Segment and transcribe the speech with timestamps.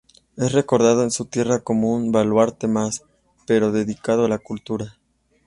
[0.35, 3.03] Es recordado en su tierra como un baluarte más,
[3.45, 4.97] pero dedicado a la cultura.